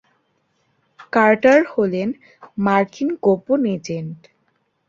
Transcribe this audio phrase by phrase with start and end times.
[1.13, 2.09] Carter হলেন
[2.57, 4.19] মার্কিন গোপন এজেন্ট।